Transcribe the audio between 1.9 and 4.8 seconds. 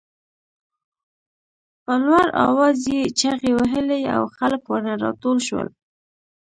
لوړ آواز یې چغې وهلې او خلک